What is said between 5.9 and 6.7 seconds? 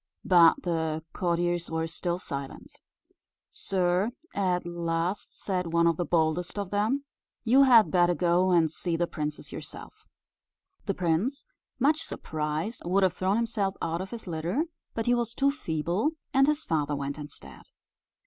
the boldest